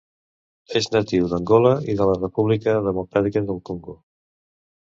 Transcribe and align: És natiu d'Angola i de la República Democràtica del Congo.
És 0.79 0.87
natiu 0.93 1.27
d'Angola 1.33 1.75
i 1.93 1.97
de 2.01 2.09
la 2.13 2.17
República 2.21 2.75
Democràtica 2.89 3.47
del 3.53 3.63
Congo. 3.71 3.99